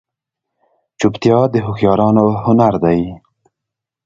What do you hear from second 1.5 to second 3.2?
هوښیارانو هنر دی.